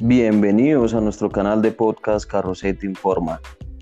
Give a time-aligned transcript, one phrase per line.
[0.00, 3.40] Bienvenidos a nuestro canal de podcast Carrocete Informa.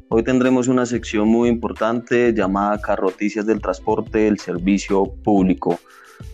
[0.08, 5.78] Hoy tendremos una sección muy importante llamada Carroticias del Transporte del Servicio Público.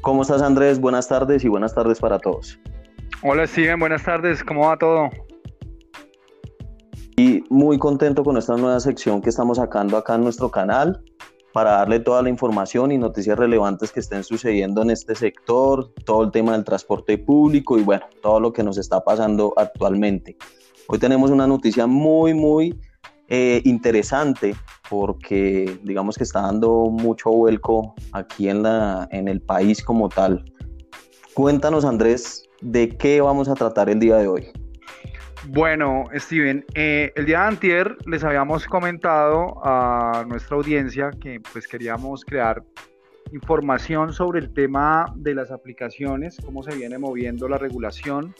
[0.01, 0.81] ¿Cómo estás Andrés?
[0.81, 2.61] Buenas tardes y buenas tardes para todos.
[3.25, 5.11] Hola Steven, buenas tardes, ¿cómo va todo?
[7.17, 11.03] Y muy contento con esta nueva sección que estamos sacando acá en nuestro canal
[11.53, 16.25] para darle toda la información y noticias relevantes que estén sucediendo en este sector, todo
[16.25, 20.37] el tema del transporte público y bueno, todo lo que nos está pasando actualmente.
[20.89, 22.79] Hoy tenemos una noticia muy, muy
[23.29, 24.55] eh, interesante
[24.89, 30.45] porque digamos que está dando mucho vuelco aquí en, la, en el país como tal.
[31.35, 34.62] Cuéntanos Andrés, ¿de qué vamos a tratar el día de hoy?
[35.49, 41.67] Bueno, Steven, eh, el día de antier les habíamos comentado a nuestra audiencia que pues
[41.67, 42.63] queríamos crear
[43.33, 48.35] información sobre el tema de las aplicaciones, cómo se viene moviendo la regulación,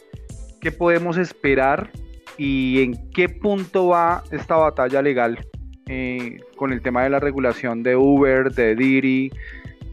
[0.61, 1.91] qué podemos esperar
[2.37, 5.45] y en qué punto va esta batalla legal
[5.87, 9.29] eh, con el tema de la regulación de Uber, de Didi,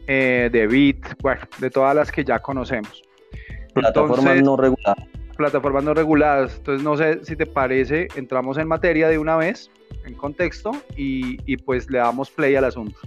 [0.07, 3.03] eh, de Bit, bueno, de todas las que ya conocemos.
[3.75, 5.10] Plataformas no reguladas
[5.41, 6.57] plataformas no reguladas.
[6.59, 9.71] Entonces, no sé si te parece, entramos en materia de una vez,
[10.05, 12.99] en contexto, y, pues le damos play al asunto.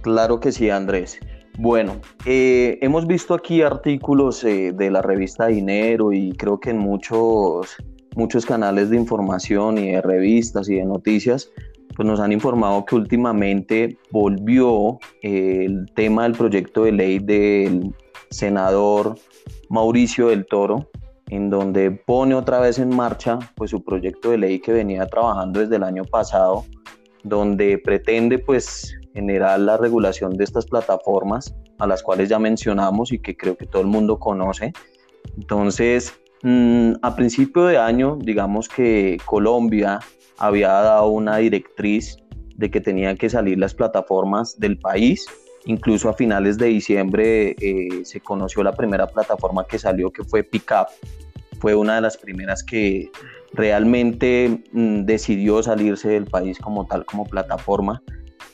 [0.00, 1.20] Claro que sí, Andrés.
[1.58, 6.78] Bueno, eh, hemos visto aquí artículos eh, de la revista Dinero y creo que en
[6.78, 7.76] muchos,
[8.16, 11.50] muchos canales de información y de revistas y de noticias,
[11.94, 17.92] pues nos han informado que últimamente volvió eh, el tema del proyecto de ley del
[18.30, 19.16] senador
[19.68, 20.88] Mauricio del Toro,
[21.30, 25.60] en donde pone otra vez en marcha pues su proyecto de ley que venía trabajando
[25.60, 26.64] desde el año pasado,
[27.22, 33.18] donde pretende pues generar la regulación de estas plataformas a las cuales ya mencionamos y
[33.18, 34.72] que creo que todo el mundo conoce.
[35.36, 40.00] Entonces, mm, a principio de año, digamos que Colombia
[40.38, 42.16] había dado una directriz
[42.56, 45.26] de que tenían que salir las plataformas del país.
[45.64, 50.42] Incluso a finales de diciembre eh, se conoció la primera plataforma que salió, que fue
[50.42, 50.88] Pickup,
[51.60, 53.10] fue una de las primeras que
[53.52, 58.02] realmente mm, decidió salirse del país como tal, como plataforma.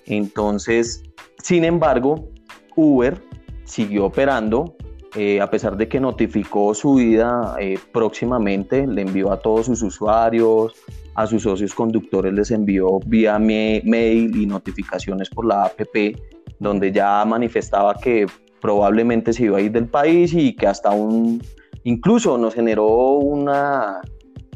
[0.06, 1.02] Entonces,
[1.42, 2.28] sin embargo,
[2.76, 3.20] Uber
[3.64, 4.76] siguió operando,
[5.16, 9.82] eh, a pesar de que notificó su vida eh, próximamente, le envió a todos sus
[9.82, 10.74] usuarios,
[11.14, 16.16] a sus socios conductores les envió vía mail y notificaciones por la APP,
[16.58, 18.26] donde ya manifestaba que
[18.60, 21.40] probablemente se iba a ir del país y que hasta un
[21.84, 22.86] Incluso nos generó
[23.18, 24.00] una,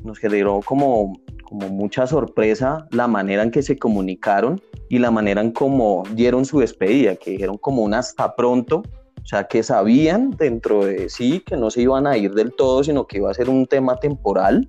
[0.02, 5.42] nos generó como, como mucha sorpresa la manera en que se comunicaron y la manera
[5.42, 10.30] en cómo dieron su despedida, que dijeron como un hasta pronto, o sea, que sabían
[10.30, 13.34] dentro de sí que no se iban a ir del todo, sino que iba a
[13.34, 14.66] ser un tema temporal.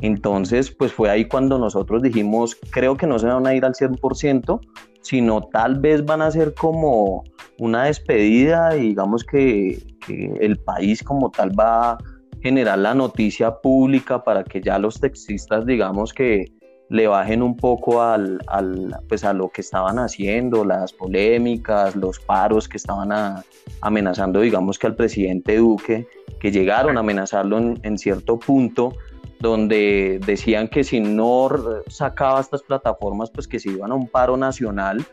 [0.00, 3.74] Entonces, pues fue ahí cuando nosotros dijimos, creo que no se van a ir al
[3.74, 4.58] 100%,
[5.02, 7.24] sino tal vez van a ser como
[7.58, 11.98] una despedida digamos que, el país como tal va a
[12.40, 16.46] generar la noticia pública para que ya los taxistas digamos que
[16.88, 18.40] le bajen un poco al,
[19.08, 23.10] pues a lo que estaban haciendo, las polémicas, los paros que estaban
[23.80, 26.06] amenazando digamos que al presidente Duque,
[26.40, 28.92] que llegaron a amenazarlo en cierto punto
[29.42, 31.48] donde decían que si no
[31.88, 35.04] sacaba estas plataformas, pues que se iban a un paro nacional,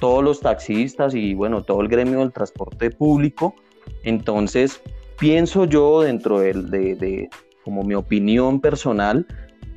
[0.00, 3.54] todos los taxistas y bueno, todo el gremio del transporte público.
[4.02, 4.82] Entonces,
[5.20, 7.28] pienso yo dentro de,
[7.64, 9.24] como mi opinión personal,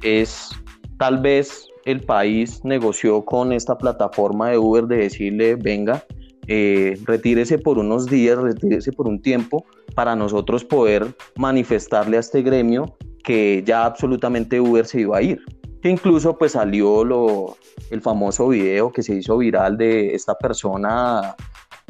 [0.01, 0.49] es
[0.97, 6.03] tal vez el país negoció con esta plataforma de Uber de decirle, venga,
[6.47, 12.41] eh, retírese por unos días, retírese por un tiempo, para nosotros poder manifestarle a este
[12.41, 15.41] gremio que ya absolutamente Uber se iba a ir.
[15.81, 17.57] Que incluso pues salió lo,
[17.89, 21.35] el famoso video que se hizo viral de esta persona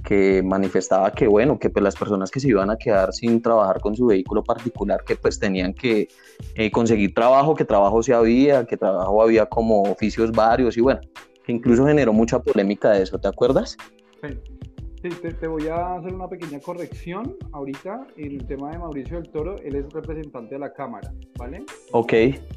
[0.03, 3.81] que manifestaba que bueno, que pues las personas que se iban a quedar sin trabajar
[3.81, 6.07] con su vehículo particular, que pues tenían que
[6.55, 11.01] eh, conseguir trabajo, que trabajo se había, que trabajo había como oficios varios y bueno,
[11.45, 13.75] que incluso generó mucha polémica de eso, ¿te acuerdas?
[14.21, 14.58] Sí.
[15.01, 19.31] Sí, te, voy a hacer una pequeña corrección ahorita en el tema de Mauricio del
[19.31, 19.55] Toro.
[19.59, 21.63] Él es representante de la Cámara, ¿vale?
[21.93, 22.13] Ok,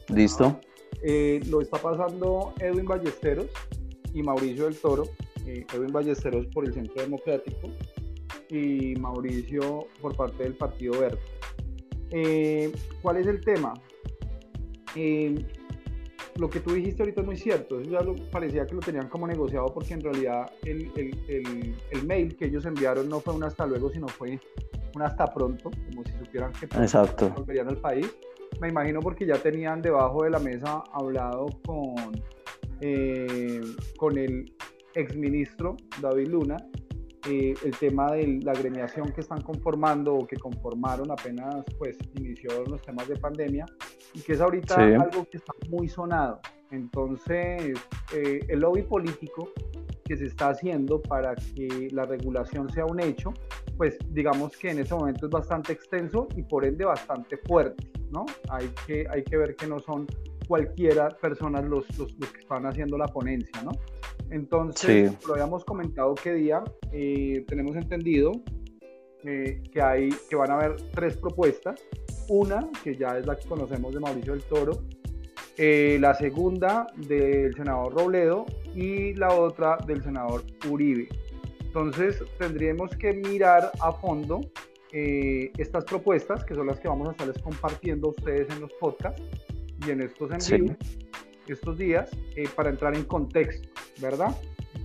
[0.08, 0.58] listo.
[1.04, 3.46] Eh, lo está pasando Edwin Ballesteros
[4.12, 5.04] y Mauricio del Toro.
[5.46, 7.68] Eh, Edwin Ballesteros por el Centro Democrático
[8.50, 11.20] y Mauricio por parte del Partido Verde.
[12.10, 12.72] Eh,
[13.02, 13.72] ¿Cuál es el tema?
[16.36, 19.08] Lo que tú dijiste ahorita es muy cierto, eso ya lo, parecía que lo tenían
[19.08, 23.44] como negociado porque en realidad el, el, el, mail que ellos enviaron no fue un
[23.44, 24.40] hasta luego, sino fue
[24.94, 27.30] un hasta pronto, como si supieran que Exacto.
[27.30, 28.10] volverían al país.
[28.60, 31.94] me imagino porque ya tenían debajo de la mesa hablado con,
[32.80, 33.60] eh,
[33.96, 34.54] con el
[34.94, 36.56] exministro David Luna
[37.28, 42.64] eh, el tema de la agremiación que están conformando o que conformaron apenas pues inició
[42.64, 43.64] los temas de pandemia
[44.12, 46.40] y que es ahorita algo que está muy sonado.
[46.72, 47.78] Entonces,
[48.14, 49.50] eh, el lobby político
[50.04, 53.32] que se está haciendo para que la regulación sea un hecho,
[53.76, 58.26] pues digamos que en ese momento es bastante extenso y por ende bastante fuerte, ¿no?
[58.48, 60.06] Hay que, hay que ver que no son
[60.48, 63.70] cualquiera personas los, los, los que están haciendo la ponencia, ¿no?
[64.32, 68.32] Entonces, lo habíamos comentado que día, eh, tenemos entendido
[69.24, 71.78] eh, que, hay, que van a haber tres propuestas.
[72.28, 74.84] Una, que ya es la que conocemos de Mauricio del Toro,
[75.58, 81.08] eh, la segunda del senador Robledo y la otra del senador Uribe.
[81.60, 84.40] Entonces, tendríamos que mirar a fondo
[84.94, 89.22] estas propuestas, que son las que vamos a estarles compartiendo a ustedes en los podcasts
[89.86, 90.76] y en estos en vivo
[91.48, 92.10] estos días,
[92.54, 93.71] para entrar en contexto.
[94.00, 94.36] ¿Verdad?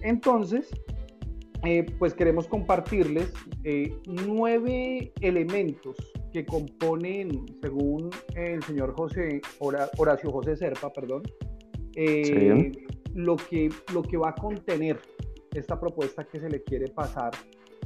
[0.02, 0.70] Entonces,
[1.66, 3.34] eh, pues queremos compartirles
[3.64, 5.96] eh, nueve elementos
[6.32, 11.24] que componen, según el señor José, Horacio José Serpa, perdón,
[11.96, 12.72] eh,
[13.16, 15.00] lo, que, lo que va a contener
[15.54, 17.32] esta propuesta que se le quiere pasar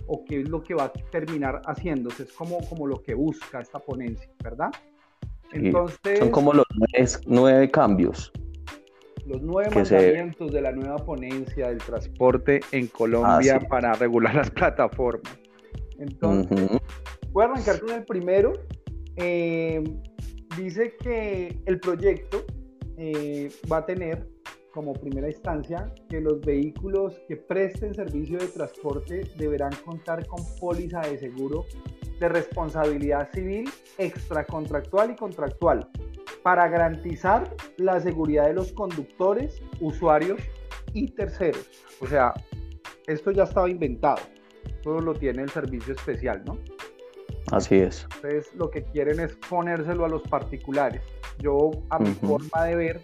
[0.07, 3.61] o qué es lo que va a terminar haciéndose, es como, como lo que busca
[3.61, 4.71] esta ponencia, ¿verdad?
[5.53, 6.65] Entonces, son como los
[7.25, 8.31] nueve cambios
[9.25, 14.49] los nueve mandamientos de la nueva ponencia del transporte en Colombia ah, para regular las
[14.51, 15.37] plataformas.
[15.99, 16.79] Entonces,
[17.31, 18.53] voy a arrancar con el primero.
[19.15, 19.83] Eh,
[20.57, 22.43] dice que el proyecto
[22.97, 24.27] eh, va a tener
[24.73, 31.01] como primera instancia que los vehículos que presten servicio de transporte deberán contar con póliza
[31.01, 31.65] de seguro
[32.19, 35.89] de responsabilidad civil extracontractual y contractual
[36.43, 40.41] para garantizar la seguridad de los conductores, usuarios
[40.93, 41.69] y terceros.
[41.99, 42.33] O sea,
[43.07, 44.21] esto ya estaba inventado,
[44.83, 46.57] todo lo tiene el servicio especial, ¿no?
[47.51, 48.07] Así es.
[48.15, 51.01] Entonces, lo que quieren es ponérselo a los particulares.
[51.39, 53.01] Yo, a mi forma de ver,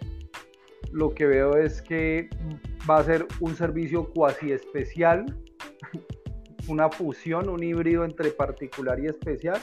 [0.90, 2.30] lo que veo es que
[2.88, 5.26] va a ser un servicio cuasi especial,
[6.68, 9.60] una fusión, un híbrido entre particular y especial,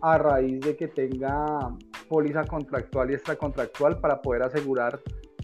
[0.00, 1.76] a raíz de que tenga
[2.08, 5.00] póliza contractual y extracontractual para poder asegurar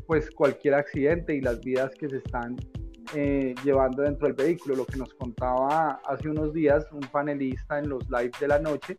[0.06, 2.56] pues cualquier accidente y las vidas que se están
[3.14, 4.76] eh, llevando dentro del vehículo.
[4.76, 8.96] Lo que nos contaba hace unos días un panelista en los live de la noche,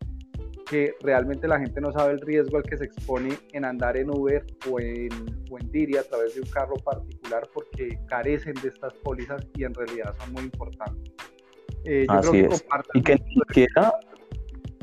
[0.68, 4.10] que realmente la gente no sabe el riesgo al que se expone en andar en
[4.10, 5.10] Uber o en,
[5.50, 9.64] o en Diri a través de un carro particular porque carecen de estas pólizas y
[9.64, 11.12] en realidad son muy importantes.
[11.84, 12.64] Eh, Así es.
[12.94, 13.92] y que ni siquiera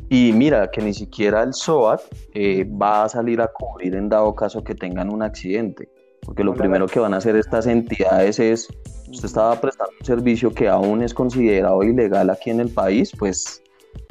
[0.10, 2.02] y mira que ni siquiera el SOAT
[2.34, 5.88] eh, va a salir a cubrir en dado caso que tengan un accidente,
[6.26, 8.68] porque lo primero que van a hacer estas entidades es,
[9.08, 13.62] usted estaba prestando un servicio que aún es considerado ilegal aquí en el país, pues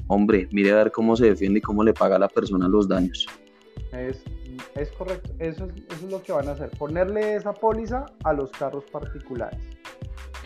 [0.06, 2.88] hombre, mire a ver cómo se defiende y cómo le paga a la persona los
[2.88, 3.26] daños.
[3.92, 4.22] Es,
[4.76, 8.32] es correcto, eso es, eso es lo que van a hacer, ponerle esa póliza a
[8.32, 9.58] los carros particulares.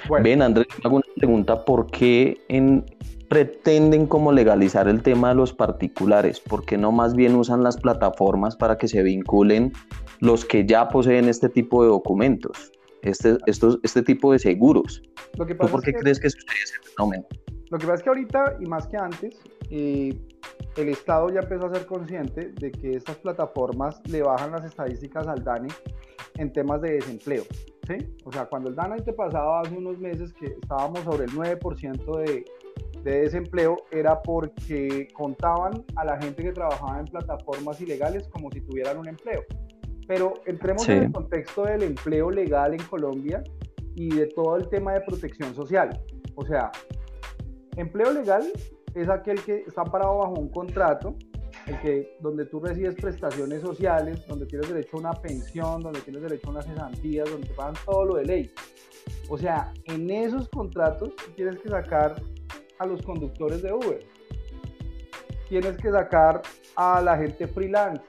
[0.08, 0.24] Bueno.
[0.24, 2.84] Ven, Andrés, hago una pregunta, ¿por qué en,
[3.32, 6.38] pretenden como legalizar el tema de los particulares?
[6.38, 9.72] ¿Por qué no más bien usan las plataformas para que se vinculen
[10.20, 15.02] los que ya poseen este tipo de documentos, este, estos, este tipo de seguros?
[15.38, 17.24] Lo que ¿Por qué crees que sucede ese fenómeno?
[17.70, 20.14] Lo que pasa es que ahorita, y más que antes, eh,
[20.76, 25.26] el Estado ya empezó a ser consciente de que estas plataformas le bajan las estadísticas
[25.26, 25.68] al DANE
[26.36, 27.44] en temas de desempleo.
[27.86, 27.96] ¿Sí?
[28.24, 32.16] O sea, cuando el DANE te pasaba hace unos meses que estábamos sobre el 9%
[32.18, 32.44] de,
[33.02, 38.60] de desempleo era porque contaban a la gente que trabajaba en plataformas ilegales como si
[38.60, 39.42] tuvieran un empleo.
[40.06, 43.42] Pero entremos en el contexto del empleo legal en Colombia
[43.94, 46.00] y de todo el tema de protección social.
[46.34, 46.70] O sea,
[47.76, 48.44] empleo legal
[48.94, 51.14] es aquel que está parado bajo un contrato,
[51.66, 56.22] el que, donde tú recibes prestaciones sociales, donde tienes derecho a una pensión, donde tienes
[56.22, 58.50] derecho a unas cesantías, donde te pagan todo lo de ley.
[59.28, 62.20] O sea, en esos contratos tienes que sacar
[62.78, 64.04] a los conductores de Uber.
[65.48, 66.42] Tienes que sacar
[66.76, 68.02] a la gente freelance,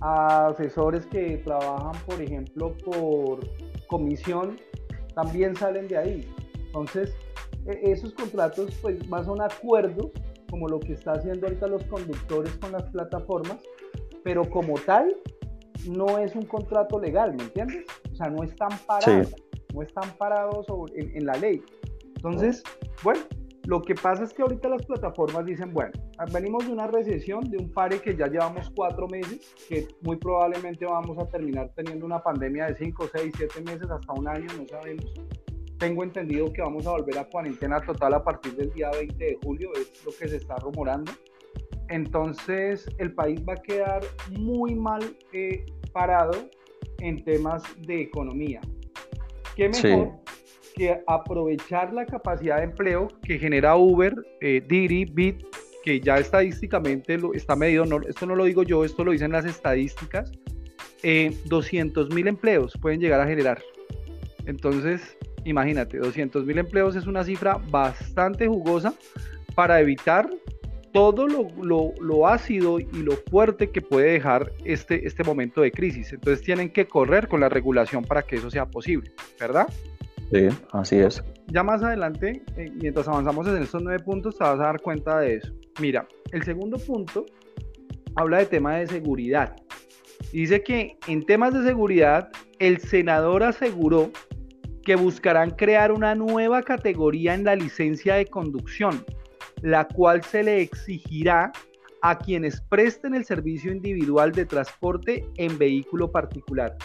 [0.00, 3.40] a asesores que trabajan, por ejemplo, por
[3.86, 4.58] comisión,
[5.14, 6.34] también salen de ahí.
[6.66, 7.14] Entonces,
[7.66, 10.10] e, esos contratos, pues, más son acuerdos,
[10.54, 13.58] como lo que está haciendo ahorita los conductores con las plataformas,
[14.22, 15.12] pero como tal,
[15.88, 17.84] no es un contrato legal, ¿me entiendes?
[18.12, 19.34] O sea, no están parados,
[19.74, 21.60] no están parados en, en, la ley.
[22.14, 22.62] Entonces,
[23.02, 23.20] bueno,
[23.66, 25.90] Lo que pasa es que ahorita las plataformas dicen, bueno,
[26.32, 30.84] venimos de una recesión, de un pare que ya llevamos cuatro meses, que muy probablemente
[30.86, 34.68] vamos a terminar teniendo una pandemia de cinco, seis, siete meses, hasta un año, no
[34.68, 35.14] sabemos.
[35.78, 39.38] Tengo entendido que vamos a volver a cuarentena total a partir del día 20 de
[39.42, 41.12] julio, es lo que se está rumorando.
[41.88, 45.02] Entonces el país va a quedar muy mal
[45.32, 46.48] eh, parado
[47.00, 48.60] en temas de economía.
[49.56, 50.24] ¿Qué mejor?
[50.74, 55.44] que aprovechar la capacidad de empleo que genera Uber, eh, Didi, Bit,
[55.84, 59.30] que ya estadísticamente lo, está medido, no, esto no lo digo yo, esto lo dicen
[59.32, 60.32] las estadísticas,
[61.02, 63.62] eh, 200 mil empleos pueden llegar a generar.
[64.46, 68.94] Entonces, imagínate, 200 mil empleos es una cifra bastante jugosa
[69.54, 70.28] para evitar
[70.92, 75.72] todo lo, lo, lo, ácido y lo fuerte que puede dejar este, este momento de
[75.72, 76.12] crisis.
[76.12, 79.10] Entonces tienen que correr con la regulación para que eso sea posible,
[79.40, 79.66] ¿verdad?
[80.30, 81.22] Sí, así es.
[81.48, 85.18] Ya más adelante, eh, mientras avanzamos en estos nueve puntos, te vas a dar cuenta
[85.18, 85.52] de eso.
[85.80, 87.26] Mira, el segundo punto
[88.14, 89.56] habla de tema de seguridad.
[90.32, 94.10] Dice que en temas de seguridad, el senador aseguró
[94.84, 99.04] que buscarán crear una nueva categoría en la licencia de conducción,
[99.62, 101.52] la cual se le exigirá
[102.02, 106.76] a quienes presten el servicio individual de transporte en vehículo particular.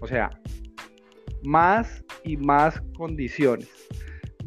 [0.00, 0.30] O sea,
[1.42, 3.68] más y más condiciones.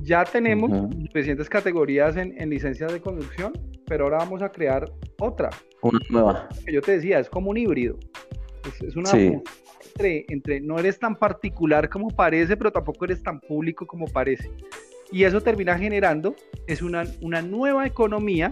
[0.02, 0.72] Ya tenemos
[1.08, 3.54] suficientes categorías en, licencias de conducción,
[3.86, 5.50] pero ahora vamos a crear otra.
[5.82, 6.50] Una nueva.
[6.72, 7.98] yo te decía, es como un híbrido.
[8.82, 9.10] Es, una
[9.96, 14.52] entre, entre no eres tan particular como parece, pero tampoco eres tan público como parece.
[15.12, 16.36] Y eso termina generando,
[16.68, 18.52] es una, una nueva economía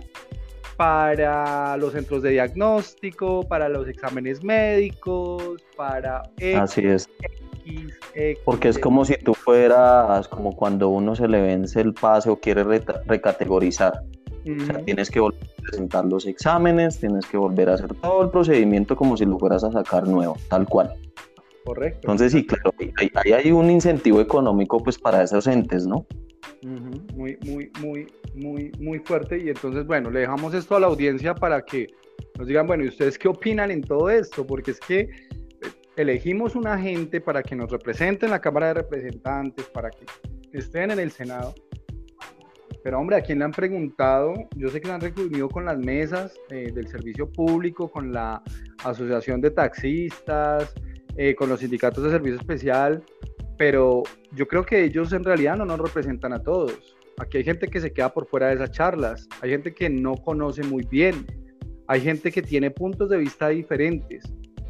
[0.77, 6.24] para los centros de diagnóstico, para los exámenes médicos, para...
[6.60, 7.10] Así es.
[8.45, 12.39] Porque es como si tú fueras, como cuando uno se le vence el pase o
[12.39, 14.01] quiere recategorizar.
[14.43, 18.24] O sea, tienes que volver a presentar los exámenes, tienes que volver a hacer todo
[18.24, 20.95] el procedimiento como si lo fueras a sacar nuevo, tal cual.
[21.65, 22.00] Correcto.
[22.01, 26.06] Entonces, sí, claro, ahí hay, un incentivo económico pues para esos entes, ¿no?
[26.63, 29.38] Muy, muy, muy, muy, muy fuerte.
[29.38, 31.88] Y entonces, bueno, le dejamos esto a la audiencia para que
[32.38, 34.46] nos digan, bueno, ¿y ustedes qué opinan en todo esto?
[34.46, 35.10] Porque es que
[35.96, 40.06] elegimos una gente para que nos represente en la Cámara de Representantes, para que
[40.53, 41.53] estén en el Senado.
[42.84, 44.34] Pero hombre, ¿a quién le han preguntado?
[44.56, 48.41] Yo sé que se han reunido con las mesas eh, del servicio público, con la
[48.84, 50.74] Asociación de Taxistas,
[51.18, 53.03] eh, con los sindicatos de servicio especial,
[53.58, 54.03] pero
[54.34, 56.96] yo creo que ellos en realidad no nos representan a todos.
[57.20, 60.15] Aquí hay gente que se queda por fuera de esas charlas, hay gente que no
[60.15, 61.25] conoce muy bien,
[61.88, 64.24] hay gente que tiene puntos de vista diferentes.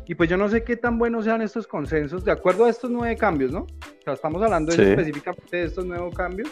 [0.08, 2.92] Y pues yo no sé qué tan buenos sean estos consensos de acuerdo a estos
[2.92, 3.62] nueve cambios, ¿no?
[3.62, 6.50] O sea, estamos hablando específicamente de estos nuevos cambios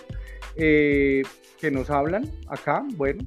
[0.55, 1.23] eh,
[1.59, 2.85] que nos hablan acá.
[2.95, 3.21] Bueno,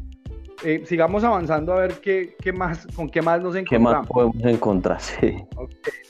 [0.64, 3.92] eh, sigamos avanzando a ver qué, qué, más, con qué más nos encontramos.
[3.92, 5.00] ¿Qué más podemos encontrar?
[5.20, 5.36] Sí.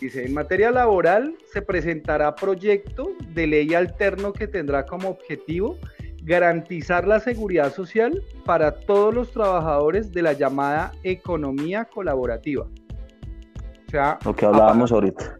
[0.01, 5.77] Dice, en materia laboral se presentará proyecto de ley alterno que tendrá como objetivo
[6.23, 12.67] garantizar la seguridad social para todos los trabajadores de la llamada economía colaborativa
[14.25, 15.37] lo que hablábamos ahorita.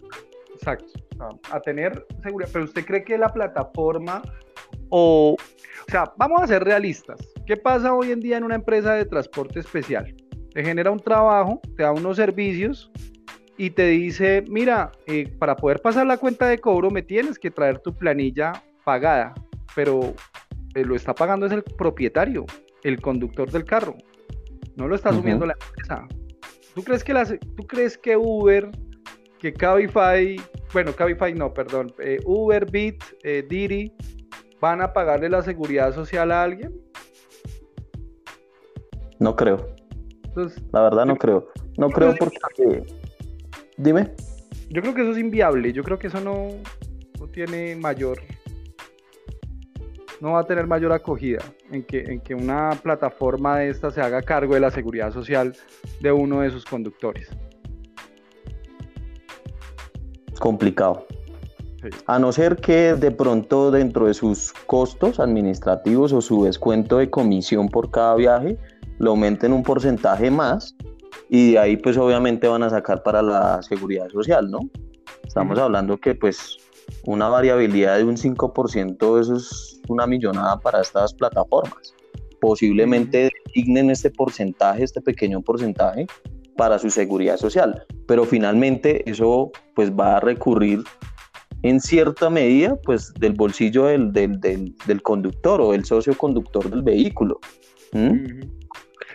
[0.55, 1.01] Exacto,
[1.51, 2.51] a tener seguridad.
[2.53, 4.23] Pero usted cree que la plataforma
[4.91, 7.19] o, o sea, vamos a ser realistas.
[7.47, 10.15] ¿Qué pasa hoy en día en una empresa de transporte especial?
[10.53, 12.93] Te genera un trabajo, te da unos servicios
[13.59, 17.51] y te dice, mira, eh, para poder pasar la cuenta de cobro me tienes que
[17.51, 18.53] traer tu planilla
[18.85, 19.35] pagada,
[19.75, 20.15] pero
[20.75, 22.47] eh, lo está pagando es el propietario,
[22.85, 23.97] el conductor del carro,
[24.77, 26.07] no lo está asumiendo la empresa.
[26.77, 28.71] ¿Tú crees que, las, ¿tú crees que Uber,
[29.41, 30.41] que Cabify,
[30.73, 33.03] bueno, Cabify no, perdón, eh, Uber, Bit,
[33.49, 33.93] Didi,
[34.61, 36.73] van a pagarle la seguridad social a alguien?
[39.23, 39.69] No creo.
[40.73, 41.49] la verdad no creo.
[41.79, 42.83] No creo porque...
[43.77, 44.11] Dime.
[44.69, 45.73] Yo creo que eso es inviable.
[45.73, 46.49] Yo creo que eso no,
[47.21, 48.19] no tiene mayor
[50.21, 51.41] no va a tener mayor acogida
[51.73, 55.53] en que, en que una plataforma de esta se haga cargo de la seguridad social
[56.01, 57.29] de uno de sus conductores.
[60.39, 61.09] Complicado.
[62.07, 67.11] A no ser que de pronto dentro de sus costos administrativos o su descuento de
[67.11, 68.59] comisión por cada viaje
[69.03, 70.77] lo aumenten un porcentaje más
[71.29, 74.61] y de ahí pues obviamente van a sacar para la seguridad social, ¿no?
[75.27, 76.57] Estamos hablando que pues
[77.05, 81.95] una variabilidad de un 5%, eso es una millonada para estas plataformas.
[82.41, 86.07] Posiblemente designen este porcentaje, este pequeño porcentaje,
[86.57, 90.85] para su seguridad social, pero finalmente eso pues va a recurrir
[91.63, 96.83] en cierta medida pues del bolsillo del, del, del, conductor o del socio conductor del
[96.83, 97.41] vehículo.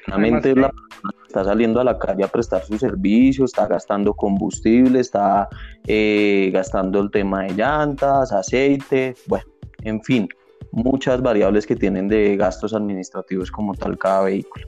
[0.08, 5.02] Realmente la persona está saliendo a la calle a prestar su servicio, está gastando combustible,
[5.02, 5.50] está
[5.86, 9.46] eh, gastando el tema de llantas, aceite, bueno,
[9.84, 10.30] en fin,
[10.72, 14.66] muchas variables que tienen de gastos administrativos como tal cada vehículo.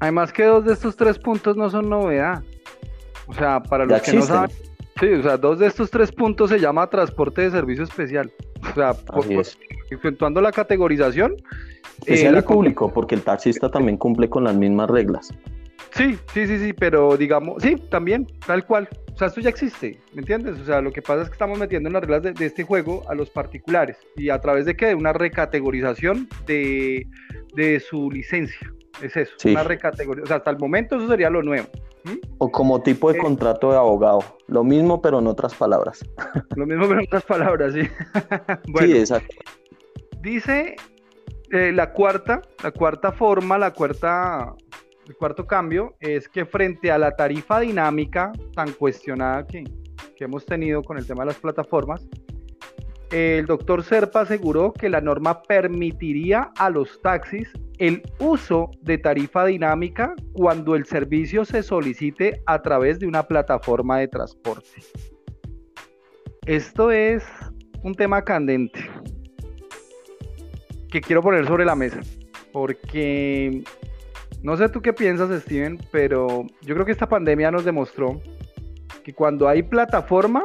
[0.00, 2.42] Además que dos de estos tres puntos no son novedad.
[3.26, 4.50] O sea, para los que no saben,
[4.98, 8.32] sí, o sea, dos de estos tres puntos se llama transporte de servicio especial.
[8.70, 8.96] O sea,
[9.90, 11.36] efectuando la categorización.
[12.02, 15.32] Especial eh, público, porque el taxista también cumple con las mismas reglas.
[15.94, 18.88] Sí, sí, sí, sí, pero digamos, sí, también, tal cual.
[19.14, 20.58] O sea, esto ya existe, ¿me entiendes?
[20.58, 23.02] O sea, lo que pasa es que estamos metiendo en las reglas de, este juego
[23.08, 24.86] a los particulares y a través de qué?
[24.86, 27.06] De una recategorización de,
[27.54, 28.72] de su licencia.
[29.02, 30.24] Es eso, una recategorización.
[30.24, 31.68] O sea, hasta el momento eso sería lo nuevo.
[32.38, 34.20] O como tipo de eh, contrato de abogado.
[34.48, 36.04] Lo mismo, pero en otras palabras.
[36.56, 37.82] Lo mismo, pero en otras palabras, sí.
[38.80, 39.36] sí, exacto.
[40.20, 40.76] Dice
[41.52, 44.54] eh, la cuarta, la cuarta forma, la cuarta,
[45.06, 49.62] el cuarto cambio es que frente a la tarifa dinámica tan cuestionada que,
[50.16, 52.08] que hemos tenido con el tema de las plataformas,
[53.10, 59.44] el doctor Serpa aseguró que la norma permitiría a los taxis el uso de tarifa
[59.44, 64.80] dinámica cuando el servicio se solicite a través de una plataforma de transporte.
[66.46, 67.22] Esto es
[67.82, 68.91] un tema candente
[70.92, 72.00] que quiero poner sobre la mesa,
[72.52, 73.64] porque
[74.42, 78.20] no sé tú qué piensas, Steven, pero yo creo que esta pandemia nos demostró
[79.02, 80.44] que cuando hay plataforma,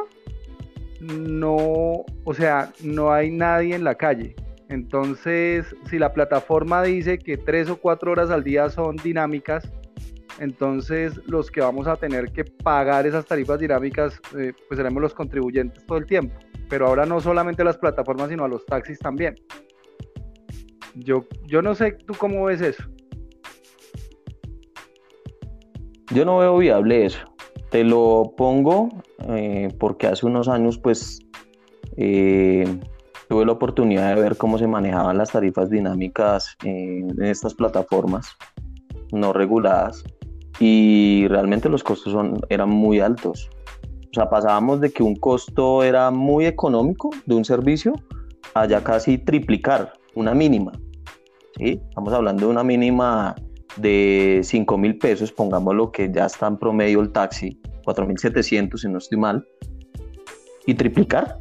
[1.00, 4.34] no, o sea, no hay nadie en la calle.
[4.70, 9.70] Entonces, si la plataforma dice que tres o cuatro horas al día son dinámicas,
[10.40, 15.14] entonces los que vamos a tener que pagar esas tarifas dinámicas, eh, pues seremos los
[15.14, 16.34] contribuyentes todo el tiempo.
[16.68, 19.34] Pero ahora no solamente a las plataformas, sino a los taxis también.
[21.04, 22.82] Yo, yo no sé tú cómo ves eso.
[26.12, 27.20] Yo no veo viable eso.
[27.70, 28.88] Te lo pongo
[29.28, 31.20] eh, porque hace unos años pues
[31.96, 32.64] eh,
[33.28, 38.36] tuve la oportunidad de ver cómo se manejaban las tarifas dinámicas en, estas plataformas
[39.12, 40.04] no reguladas
[40.60, 43.50] y realmente los costos son, eran muy altos.
[44.10, 47.92] O sea, pasábamos de que un costo era muy económico de un servicio
[48.54, 50.72] a ya casi triplicar una mínima.
[51.58, 51.80] ¿Sí?
[51.88, 53.34] Estamos hablando de una mínima
[53.76, 58.88] de 5 mil pesos, pongamos lo que ya está en promedio el taxi, 4.700 si
[58.88, 59.46] no estoy mal,
[60.66, 61.38] y triplicar.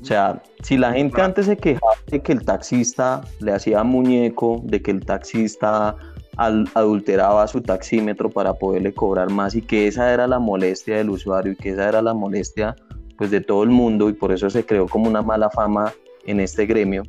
[0.00, 4.60] O sea, si la gente antes se quejaba de que el taxista le hacía muñeco,
[4.64, 5.96] de que el taxista
[6.36, 11.52] adulteraba su taxímetro para poderle cobrar más y que esa era la molestia del usuario
[11.52, 12.76] y que esa era la molestia
[13.16, 15.92] pues de todo el mundo y por eso se creó como una mala fama
[16.26, 17.02] en este gremio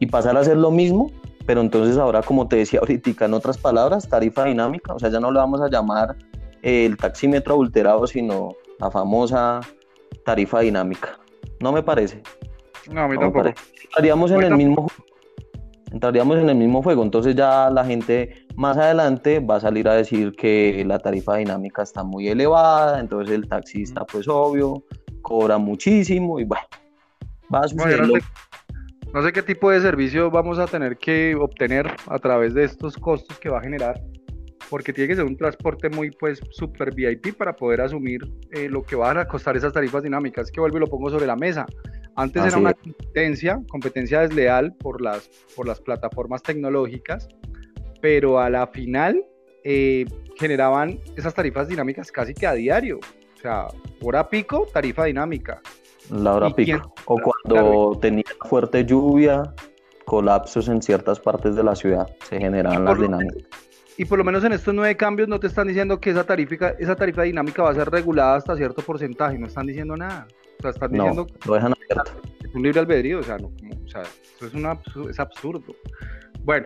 [0.00, 1.12] y pasar a hacer lo mismo
[1.46, 5.20] pero entonces ahora como te decía ahorita en otras palabras tarifa dinámica o sea ya
[5.20, 6.16] no le vamos a llamar
[6.62, 9.60] el taxímetro adulterado, sino la famosa
[10.24, 11.18] tarifa dinámica.
[11.60, 12.22] No me parece.
[12.90, 13.50] No, a mí tampoco.
[13.84, 14.88] Entraríamos en el mismo
[15.92, 17.02] entraríamos en el mismo juego.
[17.02, 21.82] Entonces ya la gente más adelante va a salir a decir que la tarifa dinámica
[21.82, 24.84] está muy elevada, entonces el taxista, pues obvio,
[25.20, 26.64] cobra muchísimo y bueno,
[27.52, 28.06] va a suceder.
[28.06, 28.14] no
[29.22, 33.38] sé qué tipo de servicio vamos a tener que obtener a través de estos costos
[33.38, 34.00] que va a generar
[34.70, 38.20] porque tiene que ser un transporte muy pues super VIP para poder asumir
[38.52, 40.50] eh, lo que van a costar esas tarifas dinámicas.
[40.50, 41.66] Que vuelvo y lo pongo sobre la mesa.
[42.14, 47.28] Antes era una competencia, competencia desleal por las, por las plataformas tecnológicas,
[48.00, 49.24] pero a la final
[49.64, 52.98] eh, generaban esas tarifas dinámicas casi que a diario.
[52.98, 53.66] O sea,
[54.02, 55.60] hora pico, tarifa dinámica.
[56.10, 56.94] La hora pico.
[57.06, 59.54] O cuando tenía fuerte lluvia,
[60.04, 63.46] colapsos en ciertas partes de la ciudad, se generaban las dinámicas
[64.00, 66.70] y por lo menos en estos nueve cambios no te están diciendo que esa tarifa,
[66.78, 70.26] esa tarifa dinámica va a ser regulada hasta cierto porcentaje, no están diciendo nada.
[70.58, 72.12] O sea, están diciendo lo dejan abierto.
[72.42, 75.74] Es un libre albedrío, o sea, no, o sea eso es, una, es absurdo.
[76.44, 76.64] Bueno,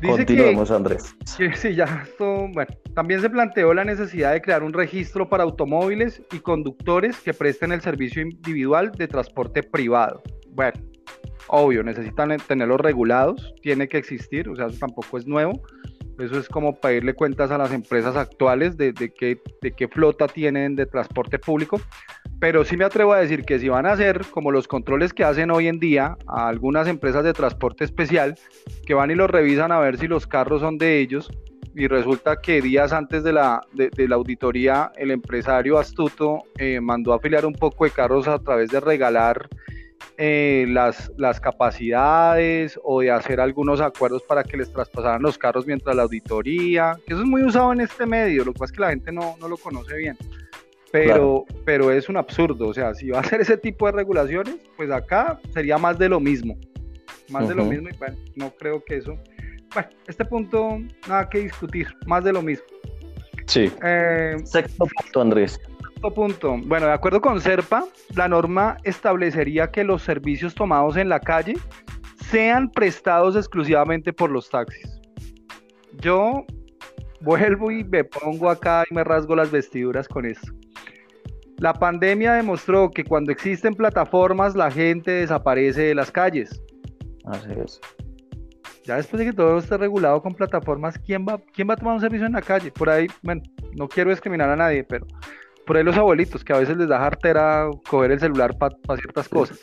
[0.00, 1.16] dice Continuemos, Andrés.
[1.24, 6.22] sí, ya esto, bueno, también se planteó la necesidad de crear un registro para automóviles
[6.32, 10.22] y conductores que presten el servicio individual de transporte privado.
[10.50, 10.80] Bueno,
[11.48, 15.62] obvio, necesitan tenerlos regulados, tiene que existir, o sea, eso tampoco es nuevo
[16.18, 20.76] eso es como pedirle cuentas a las empresas actuales de, qué, de qué flota tienen
[20.76, 21.80] de transporte público.
[22.40, 25.24] Pero sí me atrevo a decir que si van a hacer como los controles que
[25.24, 28.38] hacen hoy en día a algunas empresas de transporte especial,
[28.86, 31.30] que van y los revisan a ver si los carros son de ellos,
[31.76, 37.12] y resulta que días antes de la, de, la auditoría el empresario astuto eh, mandó
[37.12, 39.46] a afiliar un poco de carros a través de regalar
[40.18, 45.66] eh, las, las capacidades o de hacer algunos acuerdos para que les traspasaran los carros
[45.66, 48.76] mientras la auditoría, que eso es muy usado en este medio, lo que pasa es
[48.76, 50.16] que la gente no, no lo conoce bien.
[50.90, 54.56] Pero, pero es un absurdo, o sea, si va a hacer ese tipo de regulaciones,
[54.76, 56.56] pues acá sería más de lo mismo,
[57.28, 59.18] más de lo mismo y bueno, no creo que eso,
[59.74, 62.64] bueno, este punto nada que discutir, más de lo mismo.
[63.46, 63.70] Sí.
[63.84, 65.60] Eh, Sexto punto, Andrés
[66.12, 66.56] punto.
[66.64, 71.54] Bueno, de acuerdo con SERPA, la norma establecería que los servicios tomados en la calle
[72.30, 75.00] sean prestados exclusivamente por los taxis.
[76.00, 76.44] Yo
[77.20, 80.52] vuelvo y me pongo acá y me rasgo las vestiduras con esto.
[81.58, 86.62] La pandemia demostró que cuando existen plataformas la gente desaparece de las calles.
[87.24, 87.80] Así es.
[88.84, 91.94] Ya después de que todo esté regulado con plataformas, ¿quién va, quién va a tomar
[91.94, 92.70] un servicio en la calle?
[92.70, 93.42] Por ahí, bueno,
[93.74, 95.06] no quiero discriminar a nadie, pero
[95.66, 99.28] por ahí los abuelitos, que a veces les da jartera coger el celular para ciertas
[99.28, 99.58] cosas.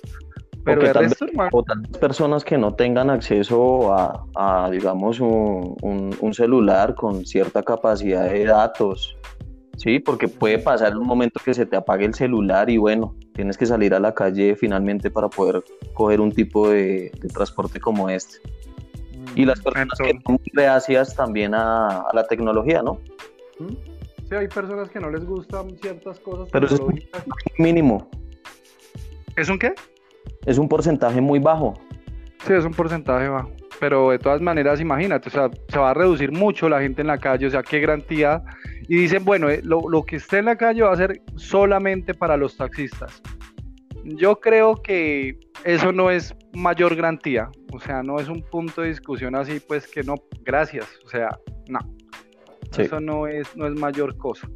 [0.66, 1.64] Pero de resto, o
[2.00, 9.18] personas que no tengan acceso a, digamos, un, celular con cierta capacidad de datos,
[9.76, 10.00] ¿sí?
[10.00, 13.66] Porque puede pasar un momento que se te apague el celular y bueno, tienes que
[13.66, 15.64] salir a la calle finalmente para poder
[15.94, 18.38] coger un tipo de, transporte como este.
[19.36, 23.00] Y las personas que son reacias también a, la tecnología, ¿no?
[23.60, 23.93] ¿Mm?
[24.32, 26.50] Hay personas que no les gustan ciertas cosas.
[26.52, 26.82] Pero es
[27.58, 28.10] mínimo.
[29.36, 29.74] ¿Es un qué?
[30.46, 31.74] Es un porcentaje muy bajo.
[32.46, 33.52] Sí, es un porcentaje bajo.
[33.80, 37.08] Pero de todas maneras, imagínate, o sea, se va a reducir mucho la gente en
[37.08, 38.44] la calle, o sea, qué garantía.
[38.88, 42.14] Y dicen, bueno, eh, lo, lo que esté en la calle va a ser solamente
[42.14, 43.22] para los taxistas.
[44.04, 48.90] Yo creo que eso no es mayor garantía, o sea, no es un punto de
[48.90, 51.30] discusión así, pues que no, gracias, o sea,
[51.68, 51.80] no.
[52.78, 54.50] Eso no es, no es mayor cosa.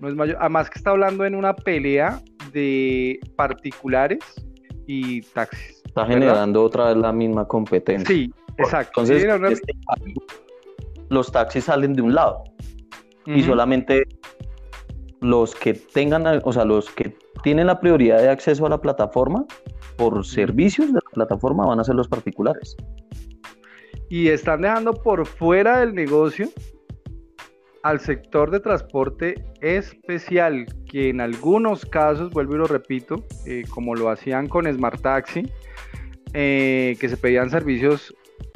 [0.00, 2.20] No es mayor, además que está hablando en una pelea
[2.52, 4.20] de particulares
[4.86, 5.82] y taxis.
[5.84, 8.06] Está generando otra vez la misma competencia.
[8.06, 9.02] Sí, exacto.
[9.02, 9.72] Entonces, este
[11.10, 12.44] los taxis salen de un lado
[13.26, 14.04] y solamente
[15.20, 19.46] los que tengan, o sea, los que tienen la prioridad de acceso a la plataforma
[19.96, 22.76] por servicios de la plataforma van a ser los particulares.
[24.10, 26.48] Y están dejando por fuera del negocio
[27.84, 33.94] al sector de transporte especial, que en algunos casos, vuelvo y lo repito, eh, como
[33.94, 35.42] lo hacían con Smart Taxi,
[36.32, 38.14] eh, que se pedían servicios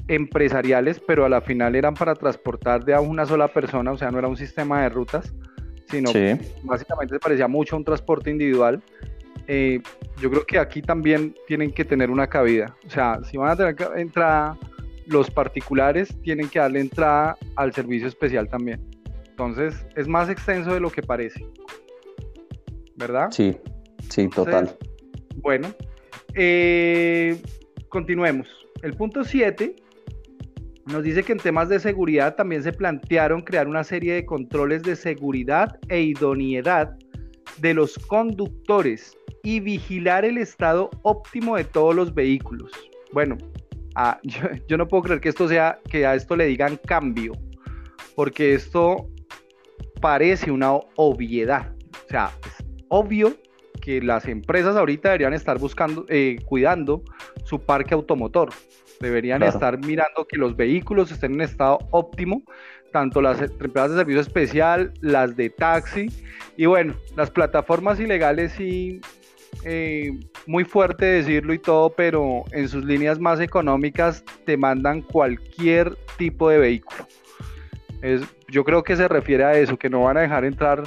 [0.08, 4.10] empresariales, pero a la final eran para transportar de a una sola persona, o sea,
[4.10, 5.34] no era un sistema de rutas,
[5.90, 6.10] sino
[6.62, 8.82] básicamente se parecía mucho a un transporte individual.
[9.46, 9.82] Eh,
[10.22, 13.56] yo creo que aquí también tienen que tener una cabida, o sea, si van a
[13.56, 14.56] tener entrada
[15.06, 18.80] los particulares, tienen que darle entrada al servicio especial también.
[19.38, 21.46] Entonces es más extenso de lo que parece.
[22.96, 23.28] ¿Verdad?
[23.30, 23.56] Sí,
[24.08, 24.76] sí, total.
[25.36, 25.68] Bueno,
[26.34, 27.40] eh,
[27.88, 28.48] continuemos.
[28.82, 29.76] El punto 7
[30.86, 34.82] nos dice que en temas de seguridad también se plantearon crear una serie de controles
[34.82, 36.96] de seguridad e idoneidad
[37.58, 42.72] de los conductores y vigilar el estado óptimo de todos los vehículos.
[43.12, 43.38] Bueno,
[43.94, 44.18] ah,
[44.66, 47.34] yo, no puedo creer que esto sea, que a esto le digan cambio,
[48.16, 49.08] porque esto
[50.00, 51.72] parece una obviedad.
[52.06, 53.36] O sea, es obvio
[53.80, 57.02] que las empresas ahorita deberían estar buscando, eh, cuidando
[57.44, 58.50] su parque automotor.
[59.00, 62.42] Deberían estar mirando que los vehículos estén en estado óptimo,
[62.92, 66.08] tanto las empresas de servicio especial, las de taxi,
[66.56, 69.00] y bueno, las plataformas ilegales sí,
[69.64, 75.94] eh, muy fuerte decirlo y todo, pero en sus líneas más económicas te mandan cualquier
[76.16, 77.06] tipo de vehículo
[78.48, 80.84] yo creo que se refiere a eso, que no van a dejar entrar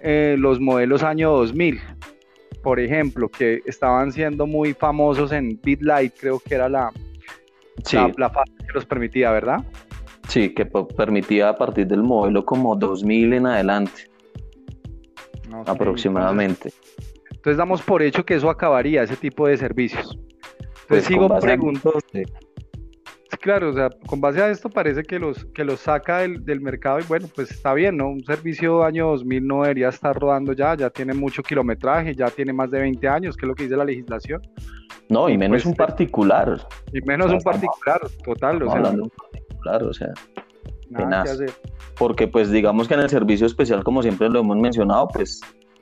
[0.00, 1.80] eh, los modelos año 2000,
[2.62, 6.92] por ejemplo, que estaban siendo muy famosos en BitLight, creo que era la,
[8.16, 9.64] la, fase que los permitía, ¿verdad?
[10.28, 14.10] Sí, que permitía a partir del modelo como 2000 en adelante,
[15.66, 16.72] aproximadamente.
[17.30, 20.16] Entonces, damos por hecho que eso acabaría, ese tipo de servicios.
[20.82, 21.98] Entonces pues sigo preguntando
[23.42, 27.00] claro, o sea, con base a esto parece que los, que los saca del, mercado
[27.00, 28.08] y bueno, pues está bien, ¿no?
[28.08, 32.52] Un servicio año 2000 no debería estar rodando ya, ya tiene mucho kilometraje, ya tiene
[32.52, 34.40] más de 20 años, que es lo que dice la legislación.
[35.08, 36.66] No, y menos pues, un particular.
[36.92, 38.90] Y menos un particular, total, o sea.
[38.90, 40.14] un particular, o sea.
[41.98, 45.40] Porque pues digamos que en el servicio especial, como siempre lo hemos mencionado, pues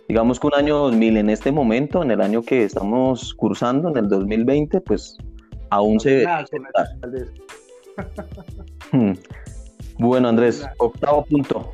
[0.09, 3.97] digamos que un año 2000 en este momento, en el año que estamos cursando, en
[3.99, 5.19] el 2020, pues
[5.71, 6.27] aún se...
[8.93, 9.13] Hmm.
[9.99, 11.73] Bueno, Andrés, octavo punto.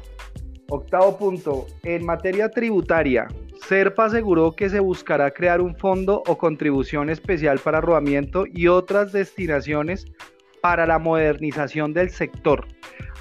[0.69, 1.67] Octavo punto.
[1.85, 3.29] En materia tributaria,
[3.69, 9.13] SERPA aseguró que se buscará crear un fondo o contribución especial para rodamiento y otras
[9.13, 10.07] destinaciones
[10.61, 12.67] para la modernización del sector.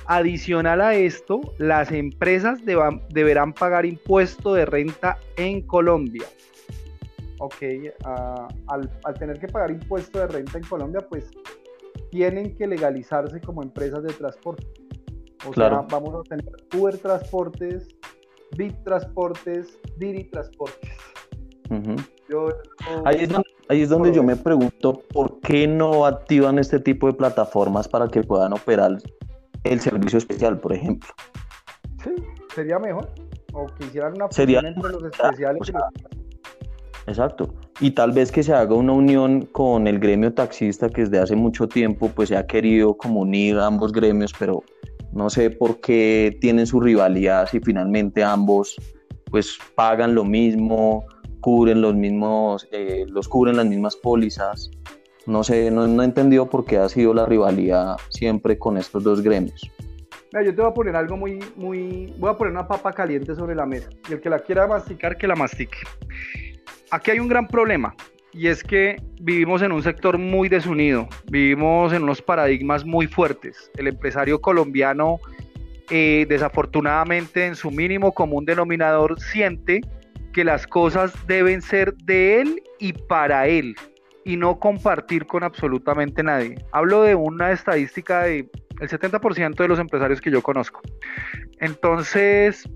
[0.07, 6.25] Adicional a esto, las empresas deberán pagar impuesto de renta en Colombia.
[7.39, 7.55] Ok,
[8.05, 11.29] ah, al, tener que pagar impuesto de renta en Colombia, pues
[12.11, 14.65] tienen que legalizarse como empresas de transporte.
[15.47, 17.87] O sea, vamos a tener Uber Transportes,
[18.57, 20.91] Bit Transportes, Diri Transportes.
[23.03, 28.07] ahí es donde, yo me pregunto por qué no activan este tipo de plataformas para
[28.07, 28.97] que puedan operar
[29.63, 31.09] el servicio especial, por ejemplo.
[32.03, 32.11] Sí,
[32.55, 33.11] sería mejor.
[33.53, 35.71] O que hicieran una sería, entre los especiales.
[37.07, 37.53] Exacto.
[37.79, 41.35] Y tal vez que se haga una unión con el gremio taxista que desde hace
[41.35, 44.63] mucho tiempo pues se ha querido como unir a ambos gremios, pero
[45.11, 48.75] no sé por qué tienen su rivalidad si finalmente ambos
[49.31, 51.05] pues pagan lo mismo,
[51.41, 54.71] cubren los mismos, eh, los cubren las mismas pólizas.
[55.27, 59.21] No sé, no, he entendido por qué ha sido la rivalidad siempre con estos dos
[59.21, 59.61] gremios.
[60.33, 63.55] yo te voy a poner algo muy, muy, voy a poner una papa caliente sobre
[63.55, 65.77] la mesa y el que la quiera masticar, que la mastique.
[66.95, 67.93] Aquí hay un gran problema
[68.31, 73.69] y es que vivimos en un sector muy desunido, vivimos en unos paradigmas muy fuertes.
[73.75, 75.19] El empresario colombiano,
[75.89, 79.81] eh, desafortunadamente, en su mínimo común denominador, siente
[80.31, 83.75] que las cosas deben ser de él y para él
[84.23, 86.55] y no compartir con absolutamente nadie.
[86.71, 90.79] Hablo de una estadística de el 70% de los empresarios que yo conozco.
[91.59, 92.69] Entonces,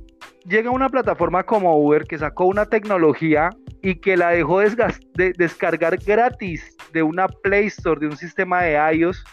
[0.46, 3.50] llega una plataforma como Uber que sacó una tecnología
[3.82, 8.78] y que la dejó de descargar gratis de una Play Store, de un sistema de
[8.96, 9.24] iOS.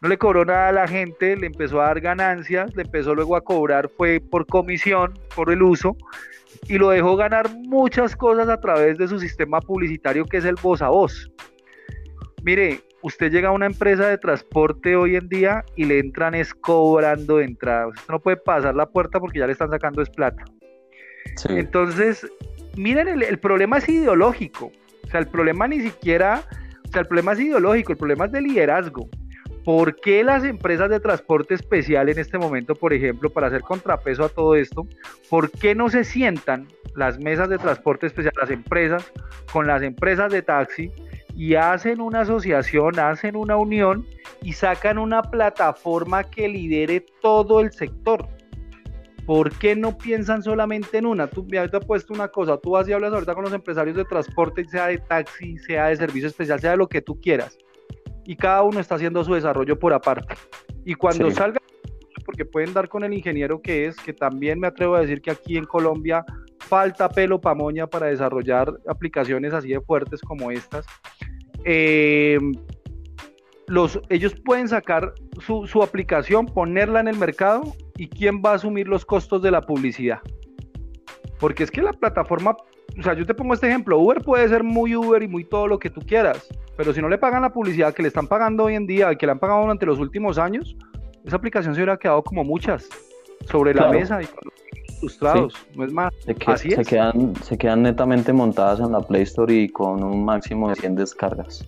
[0.00, 3.36] No le cobró nada a la gente, le empezó a dar ganancias, le empezó luego
[3.36, 5.96] a cobrar, fue por comisión, por el uso,
[6.66, 10.56] y lo dejó ganar muchas cosas a través de su sistema publicitario que es el
[10.60, 11.30] voz a voz.
[12.42, 16.54] Mire, usted llega a una empresa de transporte hoy en día y le entran es
[16.54, 17.88] cobrando de entrada.
[17.88, 20.44] Usted no puede pasar la puerta porque ya le están sacando es plata.
[21.48, 22.26] Entonces,
[22.76, 24.72] miren, el, problema es ideológico.
[25.04, 26.42] O sea, el problema ni siquiera,
[26.84, 29.08] o sea, el problema es ideológico, el problema es de liderazgo.
[29.64, 34.24] ¿Por qué las empresas de transporte especial en este momento, por ejemplo, para hacer contrapeso
[34.24, 34.88] a todo esto,
[35.30, 39.12] por qué no se sientan las mesas de transporte especial, las empresas,
[39.52, 40.90] con las empresas de taxi
[41.34, 44.06] y hacen una asociación, hacen una unión
[44.42, 48.28] y sacan una plataforma que lidere todo el sector?
[49.26, 51.28] ¿Por qué no piensan solamente en una?
[51.28, 54.04] Tú, te he puesto una cosa, tú vas y hablas ahorita con los empresarios de
[54.04, 57.56] transporte, sea de taxi, sea de servicio especial, sea de lo que tú quieras.
[58.24, 60.34] Y cada uno está haciendo su desarrollo por aparte.
[60.84, 61.60] Y cuando salga,
[62.24, 65.30] porque pueden dar con el ingeniero que es, que también me atrevo a decir que
[65.30, 66.24] aquí en Colombia
[66.72, 70.86] falta pelo pamoña para desarrollar aplicaciones así de fuertes como estas.
[71.66, 72.38] Eh,
[73.66, 78.54] los, ellos pueden sacar su, su, aplicación, ponerla en el mercado y quién va a
[78.54, 80.20] asumir los costos de la publicidad.
[81.38, 82.56] Porque es que la plataforma,
[82.98, 85.66] o sea, yo te pongo este ejemplo, Uber puede ser muy Uber y muy todo
[85.66, 88.64] lo que tú quieras, pero si no le pagan la publicidad que le están pagando
[88.64, 90.74] hoy en día, que le han pagado durante los últimos años,
[91.22, 92.88] esa aplicación se hubiera quedado como muchas
[93.44, 94.26] sobre la mesa y
[95.02, 96.14] frustrados, no es más.
[96.24, 100.24] Se, Así se quedan, se quedan netamente montadas en la Play Store y con un
[100.24, 101.66] máximo de 100 descargas.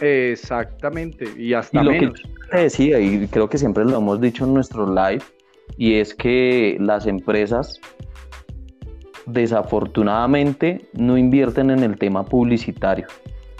[0.00, 2.22] Exactamente, y hasta y lo menos.
[2.22, 5.22] Que te decía, y creo que siempre lo hemos dicho en nuestro live,
[5.76, 7.80] y es que las empresas
[9.26, 13.08] desafortunadamente no invierten en el tema publicitario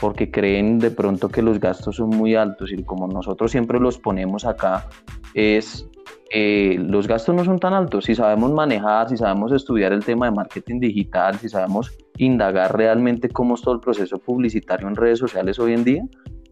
[0.01, 3.99] porque creen de pronto que los gastos son muy altos y como nosotros siempre los
[3.99, 4.89] ponemos acá
[5.35, 5.89] es
[6.33, 10.27] eh, los gastos no son tan altos si sabemos manejar, si sabemos estudiar el tema
[10.27, 15.19] de marketing digital, si sabemos indagar realmente cómo es todo el proceso publicitario en redes
[15.19, 16.05] sociales hoy en día,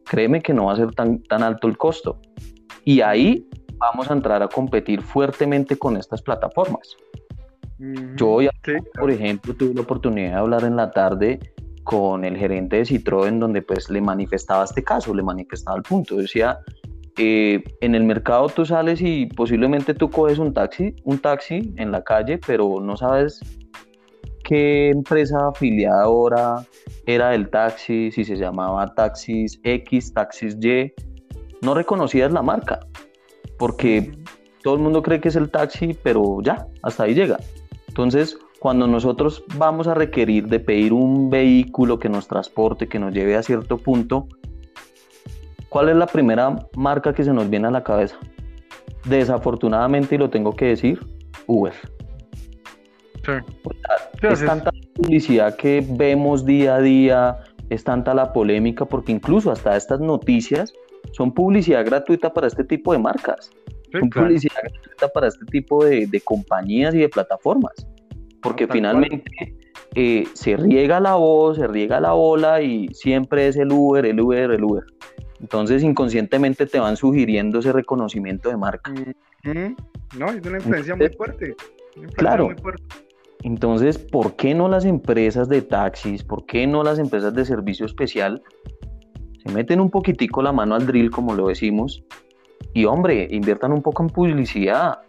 [0.05, 2.21] créeme que no va a ser tan, tan alto el costo.
[2.85, 6.97] Y ahí vamos a entrar a competir fuertemente con estas plataformas.
[8.17, 8.49] Yo hoy,
[8.99, 11.41] por ejemplo, tuve la oportunidad de hablar en la tarde
[11.83, 16.17] con el gerente de Citroën, donde pues le manifestaba este caso, le manifestaba el punto.
[16.17, 16.59] Decía,
[17.17, 21.93] eh, en el mercado tú sales y posiblemente tú coges un taxi, un taxi en
[21.93, 23.41] la calle, pero no sabes
[24.43, 26.65] qué empresa afiliadora
[27.07, 30.93] era del taxi, si se llamaba Taxis X, Taxis Y,
[31.63, 32.81] no reconocías la marca
[33.59, 34.13] porque
[34.63, 37.39] todo el mundo cree que es el taxi, pero ya, hasta ahí llega.
[37.89, 43.13] Entonces, cuando nosotros vamos a requerir de pedir un vehículo que nos transporte, que nos
[43.13, 44.27] lleve a cierto punto,
[45.75, 48.17] ¿cuál es la primera marca que se nos viene a la cabeza?
[49.07, 51.01] desafortunadamente, y lo tengo que decir,
[51.47, 51.75] Uber.
[53.27, 53.33] Sí.
[54.23, 57.39] es tanta publicidad que vemos día a día,
[57.71, 60.73] es tanta la polémica, porque incluso hasta estas noticias
[61.13, 63.51] son publicidad gratuita para este tipo de marcas.
[63.93, 67.75] son publicidad gratuita para este tipo de, compañías y de plataformas.
[68.41, 69.57] Porque finalmente
[69.97, 74.21] eh, se riega la voz, se riega la ola y siempre es el Uber, el
[74.21, 74.85] Uber, el Uber.
[75.45, 78.95] Entonces inconscientemente te van sugiriendo ese reconocimiento de marca.
[80.19, 81.55] No, es una influencia muy fuerte.
[82.17, 82.49] claro.
[83.43, 87.85] Entonces, ¿por qué no las empresas de taxis, por qué no las empresas de servicio
[87.85, 88.43] especial
[89.45, 92.03] se meten un poquitico la mano al drill, como lo decimos,
[92.73, 95.01] y hombre, inviertan un poco en publicidad?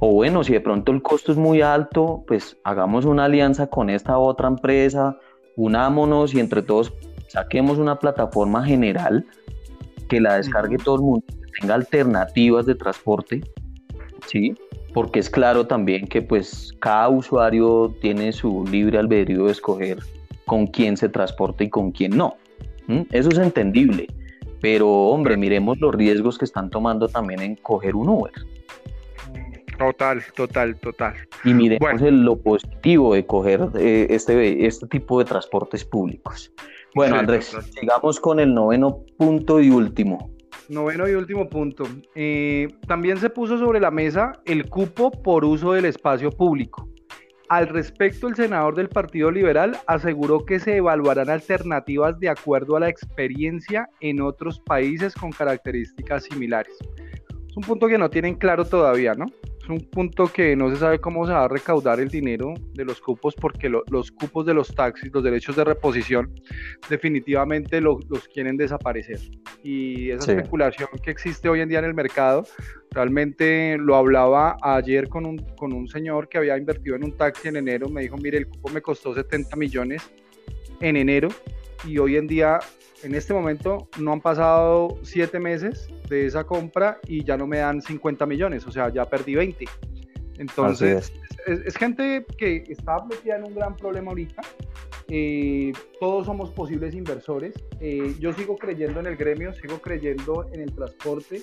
[0.00, 3.88] O bueno, si de pronto el costo es muy alto, pues hagamos una alianza con
[3.88, 5.16] esta otra empresa,
[5.56, 6.92] unámonos y entre todos
[7.28, 9.24] saquemos una plataforma general
[10.08, 13.40] que la descargue todo el mundo, que tenga alternativas de transporte,
[14.26, 14.54] ¿sí?
[14.94, 19.98] Porque es claro también que pues cada usuario tiene su libre albedrío de escoger
[20.46, 22.36] con quién se transporta y con quién no.
[23.10, 24.06] Eso es entendible,
[24.60, 28.32] pero hombre, miremos los riesgos que están tomando también en coger un Uber.
[29.76, 31.14] Total, total, total.
[31.44, 36.50] Y miremos lo positivo de coger eh, este, este tipo de transportes públicos.
[36.96, 40.34] Bueno, Andrés, sigamos con el noveno punto y último.
[40.70, 41.84] Noveno y último punto.
[42.14, 46.88] Eh, también se puso sobre la mesa el cupo por uso del espacio público.
[47.50, 52.80] Al respecto, el senador del Partido Liberal aseguró que se evaluarán alternativas de acuerdo a
[52.80, 56.78] la experiencia en otros países con características similares.
[57.46, 59.26] Es un punto que no tienen claro todavía, ¿no?
[59.68, 63.00] Un punto que no se sabe cómo se va a recaudar el dinero de los
[63.00, 66.32] cupos porque los cupos de los taxis, los derechos de reposición,
[66.88, 69.20] definitivamente los quieren desaparecer.
[69.62, 72.44] Y esa especulación que existe hoy en día en el mercado,
[72.90, 77.48] realmente lo hablaba ayer con un, con un señor que había invertido en un taxi
[77.48, 80.10] en enero, me dijo, mire, el cupo me costó 70 millones
[80.80, 81.28] en enero
[81.84, 82.58] y hoy en día
[83.02, 87.58] en este momento no han pasado siete meses de esa compra y ya no me
[87.58, 89.64] dan 50 millones, o sea, ya perdí 20.
[90.38, 91.12] Entonces,
[91.46, 91.76] es.
[91.76, 94.42] gente que está metida en un gran problema ahorita.
[95.08, 97.54] Eh, todos somos posibles inversores.
[97.80, 101.42] Eh, yo sigo creyendo en el gremio, sigo creyendo en el transporte,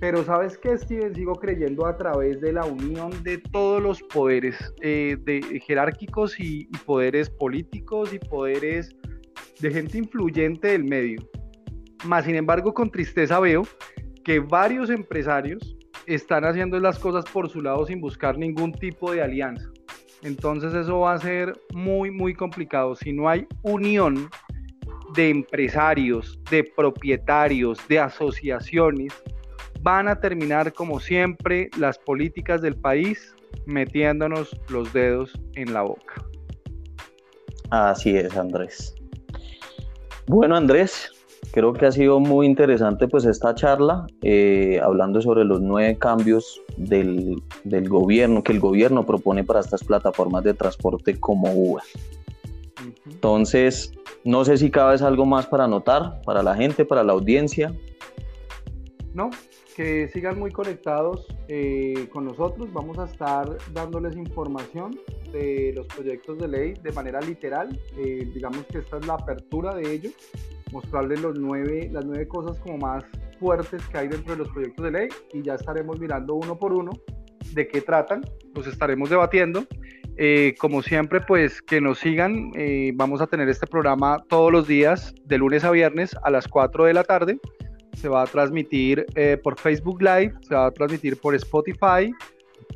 [0.00, 1.14] pero ¿sabes qué, Steven?
[1.14, 6.62] Sigo creyendo a través de la unión de todos los poderes eh, de, jerárquicos y,
[6.62, 8.96] y, poderes políticos y poderes
[9.60, 11.20] de gente influyente del medio.
[12.04, 13.62] Más sin embargo, con tristeza veo
[14.24, 19.22] que varios empresarios están haciendo las cosas por su lado sin buscar ningún tipo de
[19.22, 19.68] alianza.
[20.22, 22.94] Entonces eso va a ser muy, muy complicado.
[22.94, 24.28] Si no hay unión
[25.14, 29.12] de empresarios, de propietarios, de asociaciones,
[29.82, 33.34] van a terminar como siempre las políticas del país
[33.66, 36.14] metiéndonos los dedos en la boca.
[37.70, 38.94] Así es, Andrés.
[40.26, 41.12] Bueno, Andrés,
[41.52, 46.60] creo que ha sido muy interesante pues esta charla, eh, hablando sobre los nueve cambios
[46.76, 47.42] del,
[47.88, 51.82] gobierno, que el gobierno propone para estas plataformas de transporte como Uber.
[53.06, 53.92] Entonces,
[54.24, 57.74] no sé si cabe algo más para anotar, para la gente, para la audiencia.
[59.12, 59.30] No,
[59.80, 62.70] que sigan muy conectados eh, con nosotros.
[62.70, 65.00] Vamos a estar dándoles información
[65.32, 67.80] de los proyectos de ley de manera literal.
[67.96, 70.10] Eh, digamos que esta es la apertura de ello,
[70.70, 73.04] mostrarles los nueve, las nueve cosas como más
[73.38, 76.74] fuertes que hay dentro de los proyectos de ley y ya estaremos mirando uno por
[76.74, 76.90] uno
[77.54, 78.20] de qué tratan,
[78.54, 79.64] los estaremos debatiendo.
[80.18, 82.52] Eh, como siempre, pues que nos sigan.
[82.96, 86.84] vamos a tener este programa todos los días, de lunes a viernes a las 4
[86.84, 87.40] de la tarde
[87.94, 92.12] se va a transmitir eh, por Facebook Live, se va a transmitir por Spotify,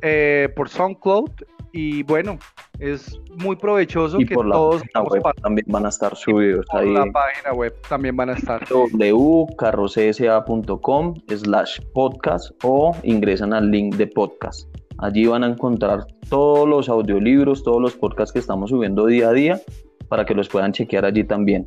[0.01, 1.29] eh, por SoundCloud
[1.71, 2.37] y bueno,
[2.79, 6.81] es muy provechoso y que por la todos web también van a estar subidos por
[6.81, 6.93] ahí.
[6.93, 8.65] la página web también van a estar.
[8.69, 14.73] www.carrocsa.com slash podcast o ingresan al link de podcast.
[14.99, 19.33] Allí van a encontrar todos los audiolibros todos los podcasts que estamos subiendo día a
[19.33, 19.59] día
[20.07, 21.65] para que los puedan chequear allí también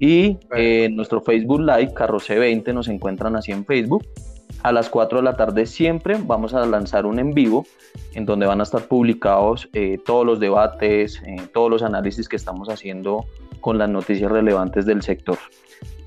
[0.00, 4.04] y eh, en nuestro Facebook Live, Carroce 20, nos encuentran así en Facebook.
[4.62, 7.66] A las 4 de la tarde siempre vamos a lanzar un en vivo
[8.14, 12.36] en donde van a estar publicados eh, todos los debates, eh, todos los análisis que
[12.36, 13.26] estamos haciendo
[13.60, 15.38] con las noticias relevantes del sector.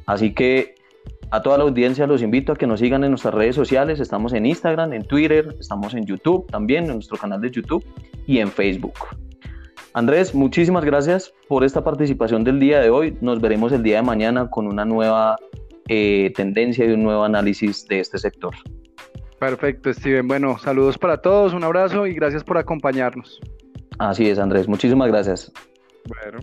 [0.07, 0.75] Así que
[1.29, 3.99] a toda la audiencia los invito a que nos sigan en nuestras redes sociales.
[3.99, 7.85] Estamos en Instagram, en Twitter, estamos en YouTube también, en nuestro canal de YouTube
[8.25, 8.93] y en Facebook.
[9.93, 13.15] Andrés, muchísimas gracias por esta participación del día de hoy.
[13.21, 15.35] Nos veremos el día de mañana con una nueva
[15.87, 18.55] eh, tendencia y un nuevo análisis de este sector.
[19.39, 20.27] Perfecto, Steven.
[20.27, 23.39] Bueno, saludos para todos, un abrazo y gracias por acompañarnos.
[23.99, 24.67] Así es, Andrés.
[24.67, 25.51] Muchísimas gracias.
[26.07, 26.39] Bueno.